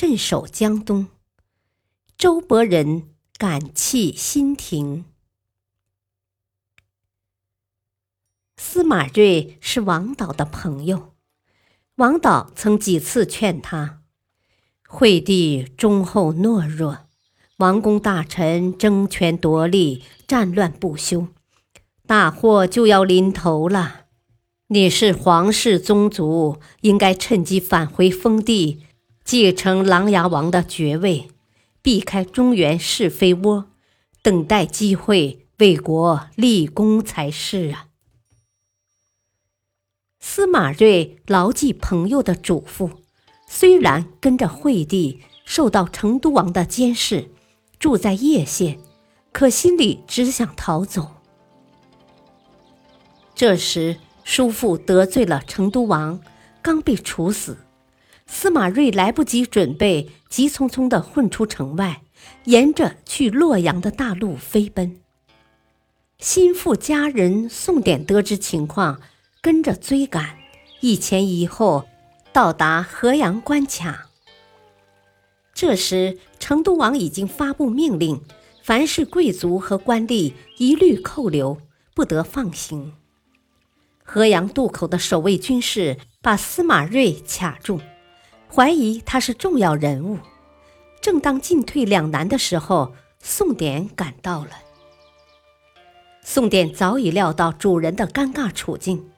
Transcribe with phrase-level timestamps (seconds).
[0.00, 1.08] 镇守江东，
[2.16, 5.04] 周伯仁感泣心停。
[8.56, 11.14] 司马睿是王导的朋友，
[11.96, 14.02] 王导曾几次劝他：
[14.86, 17.08] 惠帝忠厚懦弱，
[17.56, 21.26] 王公大臣争权夺利，战乱不休，
[22.06, 24.04] 大祸就要临头了。
[24.68, 28.84] 你是皇室宗族，应该趁机返回封地，
[29.28, 31.28] 继承琅琊王的爵位，
[31.82, 33.66] 避开中原是非窝，
[34.22, 37.88] 等待机会为国立功才是啊！
[40.18, 42.90] 司马睿牢记朋友的嘱咐，
[43.46, 47.28] 虽然跟着惠帝受到成都王的监视，
[47.78, 48.80] 住在叶县，
[49.30, 51.16] 可心里只想逃走。
[53.34, 53.98] 这时。
[54.24, 56.20] 叔父得罪了成都王，
[56.60, 57.56] 刚被处死。
[58.28, 62.02] 司马睿来不及准备，急匆匆地混出城外，
[62.44, 65.00] 沿着去洛阳的大路飞奔。
[66.18, 69.00] 心腹家人宋典得知情况，
[69.40, 70.36] 跟着追赶，
[70.80, 71.88] 一前一后，
[72.32, 74.06] 到达河阳关卡。
[75.54, 78.22] 这时，成都王已经发布命令，
[78.62, 81.58] 凡是贵族和官吏一律扣留，
[81.94, 82.92] 不得放行。
[84.04, 87.80] 河阳渡口的守卫军士把司马睿卡住，
[88.52, 90.18] 怀疑他是重要人物。
[91.00, 94.50] 正当进退两难的时候，宋典赶到了。
[96.22, 99.08] 宋典早已料到主人的尴尬处境，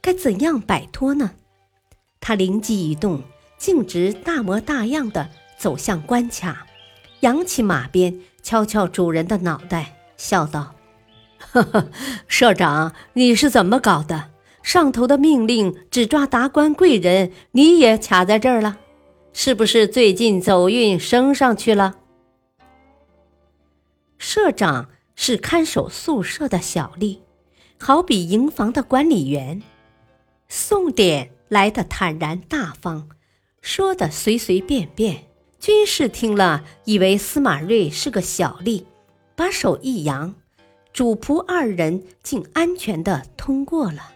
[0.00, 1.32] 该怎样摆脱呢？
[2.20, 3.22] 他灵机一动，
[3.56, 6.66] 径直大模大样的走向关卡，
[7.20, 10.74] 扬起马鞭，敲敲主人的脑袋，笑道。
[11.38, 11.88] 呵呵，
[12.28, 14.30] 社长，你是怎么搞的？
[14.62, 18.78] 上头的命令只抓达官贵人，你也卡在这儿了，
[19.32, 21.96] 是不是最近走运升上去了？
[24.18, 27.18] 社长是看守宿舍的小吏，
[27.78, 29.62] 好比营房的管理员。
[30.48, 33.08] 宋典来的坦然大方，
[33.62, 35.24] 说的随随便便，
[35.58, 38.84] 军士听了以为司马睿是个小吏，
[39.34, 40.34] 把手一扬。
[40.92, 44.12] 主仆二人竟安全的通过了。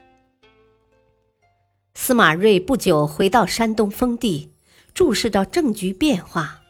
[1.95, 4.51] 司马睿不久回到山东封地，
[4.93, 6.61] 注视着政局变化。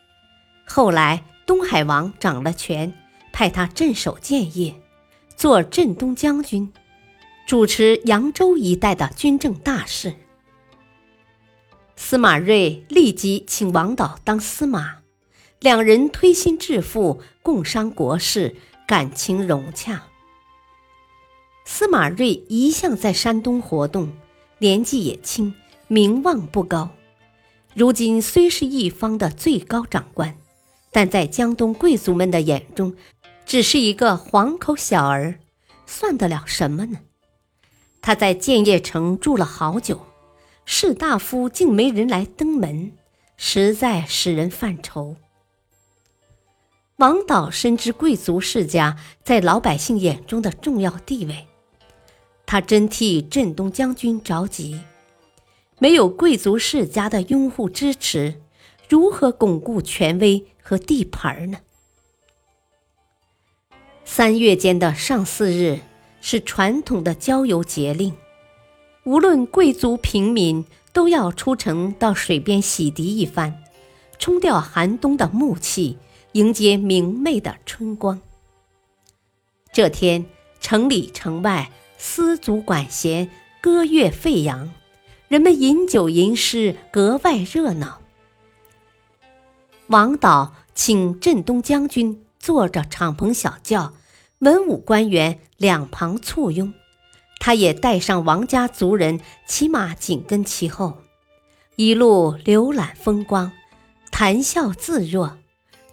[0.67, 2.93] 后来东海王掌了权，
[3.33, 4.75] 派他镇守建业，
[5.37, 6.73] 做镇东将军，
[7.47, 10.15] 主持扬州一带的军政大事。
[11.97, 14.99] 司马睿立即请王导当司马，
[15.61, 18.57] 两人推心置腹，共商国事。
[18.87, 20.03] 感情融洽。
[21.65, 24.13] 司马睿一向在山东活动，
[24.65, 25.53] 年纪也轻，
[25.89, 26.89] 名望不高。
[27.75, 30.39] 如今虽是一方的最高长官，
[30.91, 32.97] 但在江东贵族们的眼中，
[33.45, 35.39] 只是一个黄口小儿，
[35.85, 37.01] 算得了什么呢？
[38.01, 40.07] 他在建业城住了好久，
[40.65, 42.93] 士大夫竟没人来登门，
[43.37, 45.17] 实在使人犯愁。
[46.97, 51.49] 王导深知贵族世家在老百姓眼中的重要地位，
[52.55, 54.79] 他真替镇东将军着急。
[55.81, 58.41] 没有贵族世家的拥护支持，
[58.89, 61.59] 如何巩固权威和地盘呢？
[64.05, 65.81] 三月间的上巳日
[66.21, 68.15] 是传统的郊游节令，
[69.03, 73.65] 无论贵族平民都要出城到水边洗涤一番，
[74.17, 75.99] 冲掉寒冬的暮气。
[76.35, 78.21] 迎接明媚的春光。
[79.73, 80.25] 这天，
[80.61, 81.73] 城里城外，
[82.07, 83.31] 丝竹管弦，
[83.63, 84.71] 歌乐沸扬，
[85.27, 88.03] 人们饮酒吟诗，格外热闹。
[89.87, 93.95] 王导请镇东将军坐着敞篷小轿，
[94.41, 96.75] 文武官员两旁簇拥，
[97.41, 100.99] 他也带上王家族人，骑马紧跟其后，
[101.77, 103.51] 一路浏览风光，
[104.13, 105.39] 谈笑自若。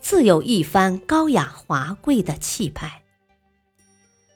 [0.01, 3.03] 自有一番高雅华贵的气派。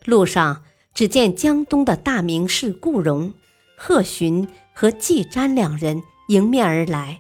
[0.05, 0.63] 路上，
[0.95, 3.33] 只见江东的大名士顾荣、
[3.75, 7.19] 贺询和季瞻两人迎面而来，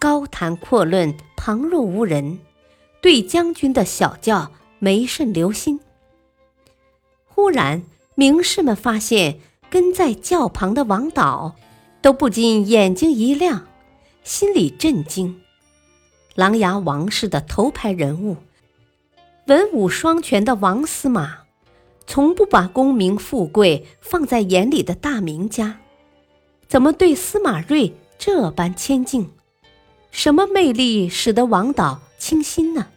[0.00, 2.40] 高谈阔论，旁若无人，
[3.00, 4.50] 对将军的小叫
[4.80, 5.78] 没甚留心。
[7.24, 7.84] 忽然，
[8.16, 9.38] 名士们发现
[9.70, 11.54] 跟在轿旁的王导，
[12.02, 13.68] 都不禁眼睛一亮，
[14.24, 15.40] 心里震惊。
[16.34, 18.38] 琅琊王氏的头牌人物，
[19.46, 21.43] 文武双全的王司马，
[22.06, 25.80] 从不把功名富贵放在眼里的大名家，
[26.68, 29.30] 怎么对司马睿这般谦敬？
[30.10, 32.88] 什么魅力使得王导倾心呢？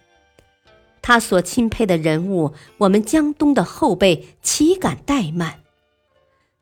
[1.01, 5.61] 他所钦佩的人物，我们江东的后辈岂敢怠慢？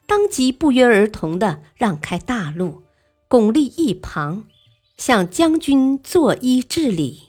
[0.06, 2.84] 当即不约而同地让开大路，
[3.28, 4.46] 拱立一旁。
[4.98, 7.24] 向将军作揖致礼。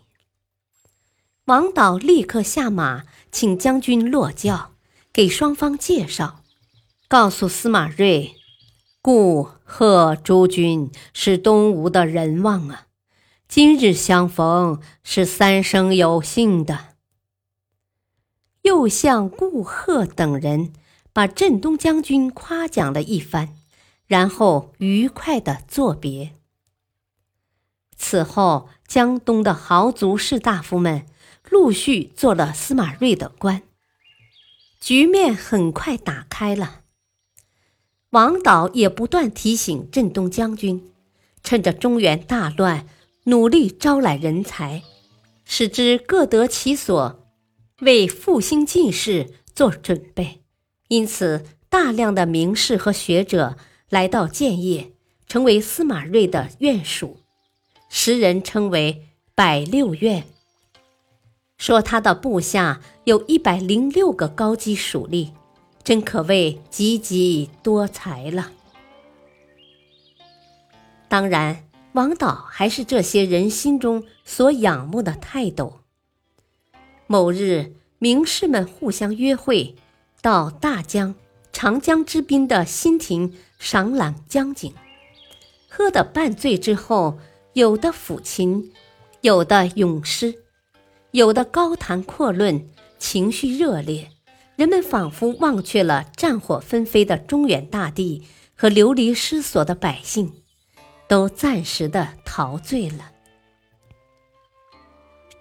[1.47, 3.03] 王导立刻下马，
[3.33, 4.76] 请将军落轿，
[5.17, 6.43] 给双方介绍，
[7.09, 8.35] 告诉司马睿
[9.01, 12.89] ：“故贺诸君是东吴的人望啊，
[13.49, 16.89] 今日相逢是三生有幸的。”
[18.61, 20.75] 又向顾贺等人
[21.15, 23.57] 把镇东将军夸奖了一番，
[24.07, 26.35] 然后愉快的作别。
[27.97, 31.07] 此后，江东的豪族士大夫们
[31.49, 33.63] 陆续做了司马睿的官，
[34.87, 36.83] 局面很快打开了。
[38.11, 40.93] 王导也不断提醒镇东将军，
[41.43, 42.87] 趁着中原大乱，
[43.25, 44.85] 努力招揽人才，
[45.45, 47.27] 使之各得其所，
[47.81, 50.43] 为复兴进士做准备。
[50.87, 53.57] 因此，大量的名士和学者
[53.91, 54.93] 来到建业，
[55.27, 57.17] 成为司马睿的院属。
[57.89, 60.29] 时人称为百六院，
[61.59, 65.31] 说他的部下有一百零六个高级属吏，
[65.83, 68.53] 真可谓积极多才了。
[71.09, 75.81] 当然，王导还是这些人心中所仰慕的泰斗。
[77.07, 79.77] 某日，名士们互相约会，
[80.21, 81.15] 到大江、
[81.53, 84.75] 长江之滨的新亭赏览江景，
[85.69, 87.19] 喝得半醉之后。
[87.55, 88.71] 有的抚琴，
[89.23, 90.43] 有的咏诗，
[91.17, 92.69] 有的高谈阔论，
[92.99, 94.11] 情绪热烈。
[94.55, 98.23] 人们仿佛忘却了战火纷飞的中原大地
[98.55, 100.31] 和流离失所的百姓，
[101.09, 103.13] 都暂时的陶醉了。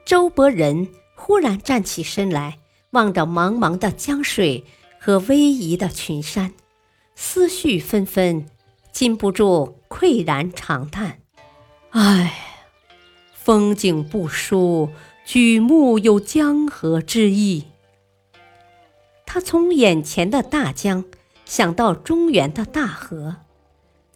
[0.06, 2.60] 周伯仁忽然站起身来，
[2.92, 4.64] 望着茫茫的江水
[4.98, 6.54] 和逶迤的群山，
[7.16, 8.46] 思绪纷纷，
[8.94, 11.20] 禁不住喟然长叹。
[11.90, 12.34] 唉，
[13.34, 14.90] 风景不输，
[15.26, 17.66] 举目有江河之意。
[19.26, 21.04] 他从眼前的大江
[21.46, 23.38] 想到中原的大河，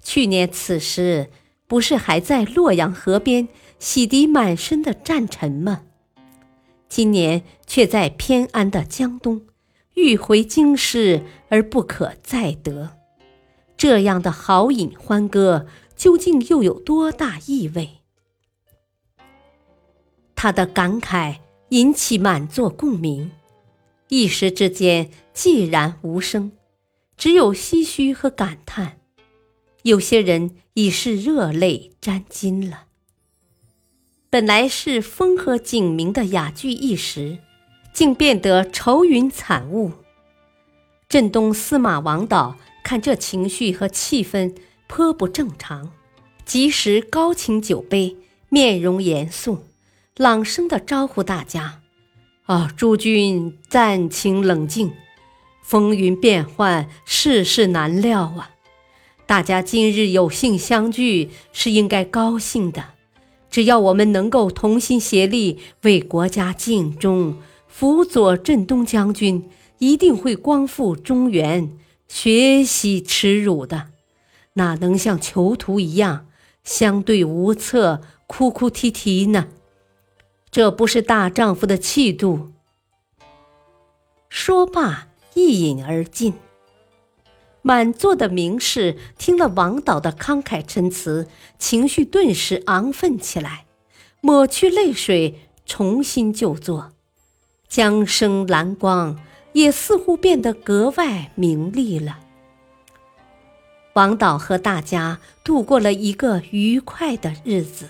[0.04, 1.32] 去年此时
[1.68, 3.48] 不是还在洛阳河边
[3.80, 5.82] 洗涤满身的战尘吗？
[6.88, 9.42] 今年却在偏安的江东，
[9.96, 12.92] 欲回京师而不可再得，
[13.76, 15.66] 这样的豪饮欢歌。
[15.96, 17.99] 究竟又有多大意味？
[20.42, 23.30] 他的感慨引起满座共鸣，
[24.08, 26.54] 一时之间寂然无声，
[27.18, 29.00] 只有唏嘘和感叹。
[29.84, 32.86] 有些人已是热泪沾襟了。
[34.30, 37.40] 本来是风和景明的雅聚一时，
[37.92, 39.92] 竟变得愁云惨雾。
[41.10, 44.56] 镇东司马王导看这情绪和气氛。
[44.88, 45.92] 颇不正常，
[46.46, 48.16] 即时高擎酒杯，
[48.48, 49.66] 面容严肃，
[50.20, 51.80] 朗声的招呼大家
[52.44, 54.92] ：“啊，诸君暂请冷静，
[55.64, 58.52] 风云变幻，世事难料啊！
[59.26, 62.84] 大家今日有幸相聚，是应该高兴的。
[63.50, 67.38] 只要我们能够同心协力，为国家尽忠，
[67.70, 71.72] 辅佐镇东将军，一定会光复中原，
[72.10, 73.92] 学习耻辱的。”
[74.56, 76.26] 哪能像囚徒一样
[76.66, 79.48] 相对无策、哭哭啼啼呢？
[80.52, 82.52] 这不是大丈夫的气度。
[84.30, 86.34] 说罢，一饮而尽。
[87.62, 91.28] 满座的名士听了王导的慷慨陈词，
[91.58, 93.66] 情绪顿时昂奋起来，
[94.22, 96.94] 抹去泪水，重新就坐。
[97.68, 99.20] 江声蓝光
[99.54, 102.20] 也似乎变得格外明丽了。
[103.94, 107.90] 王导和大家度过了一个愉快的日子。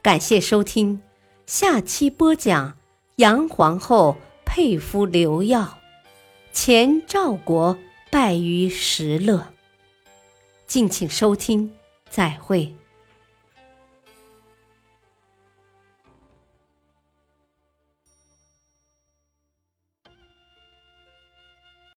[0.00, 1.02] 感谢收听，
[1.44, 2.78] 下期播讲
[3.16, 5.78] 杨皇后佩服刘耀，
[6.52, 7.76] 前赵国
[8.10, 9.48] 败于石勒。
[10.68, 11.72] 敬请收听，
[12.08, 12.77] 再会。